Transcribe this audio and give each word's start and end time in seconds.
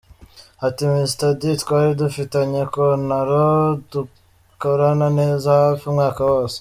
Ati 0.65 0.83
“Mr 0.93 1.29
D 1.39 1.41
twari 1.63 1.89
dufitanye 2.01 2.61
kontaro, 2.73 3.43
dukorana 3.91 5.07
neza 5.19 5.47
hafi 5.63 5.83
umwaka 5.91 6.21
wose. 6.31 6.57